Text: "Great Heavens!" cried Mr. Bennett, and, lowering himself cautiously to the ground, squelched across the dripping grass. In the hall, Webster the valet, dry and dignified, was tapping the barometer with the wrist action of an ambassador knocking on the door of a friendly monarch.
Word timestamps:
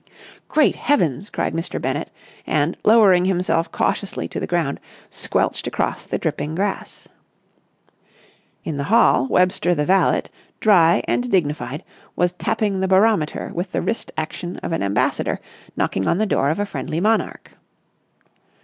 "Great 0.47 0.75
Heavens!" 0.77 1.29
cried 1.29 1.53
Mr. 1.53 1.79
Bennett, 1.79 2.09
and, 2.47 2.75
lowering 2.83 3.25
himself 3.25 3.71
cautiously 3.71 4.27
to 4.29 4.39
the 4.39 4.47
ground, 4.47 4.79
squelched 5.11 5.67
across 5.67 6.07
the 6.07 6.17
dripping 6.17 6.55
grass. 6.55 7.07
In 8.63 8.77
the 8.77 8.85
hall, 8.85 9.27
Webster 9.27 9.75
the 9.75 9.85
valet, 9.85 10.23
dry 10.59 11.03
and 11.07 11.29
dignified, 11.29 11.83
was 12.15 12.31
tapping 12.31 12.79
the 12.79 12.87
barometer 12.87 13.51
with 13.53 13.73
the 13.73 13.81
wrist 13.83 14.11
action 14.17 14.57
of 14.63 14.71
an 14.71 14.81
ambassador 14.81 15.39
knocking 15.77 16.07
on 16.07 16.17
the 16.17 16.25
door 16.25 16.49
of 16.49 16.57
a 16.57 16.65
friendly 16.65 16.99
monarch. 16.99 17.51